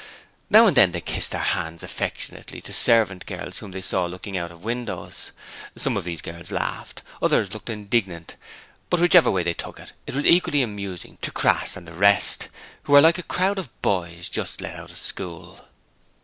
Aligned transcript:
Now 0.49 0.65
and 0.65 0.75
then 0.75 0.93
they 0.93 0.99
kissed 1.01 1.29
their 1.29 1.41
hands 1.43 1.83
affectionately 1.83 2.59
to 2.61 2.73
servant 2.73 3.27
girls 3.27 3.59
whom 3.59 3.69
they 3.69 3.83
saw 3.83 4.07
looking 4.07 4.35
out 4.35 4.51
of 4.51 4.63
windows. 4.63 5.31
Some 5.75 5.95
of 5.95 6.05
these 6.05 6.23
girls 6.23 6.49
laughed, 6.51 7.03
others 7.21 7.53
looked 7.53 7.69
indignant, 7.69 8.35
but 8.89 8.99
whichever 8.99 9.29
way 9.29 9.43
they 9.43 9.53
took 9.53 9.79
it 9.79 9.93
was 10.11 10.25
equally 10.25 10.63
amusing 10.63 11.19
to 11.21 11.29
Crass 11.29 11.77
and 11.77 11.87
the 11.87 11.93
rest, 11.93 12.49
who 12.85 12.93
were 12.93 13.01
like 13.01 13.19
a 13.19 13.21
crowd 13.21 13.59
of 13.59 13.69
boys 13.83 14.27
just 14.27 14.59
let 14.59 14.73
out 14.75 14.89
of 14.89 14.97
school. 14.97 15.67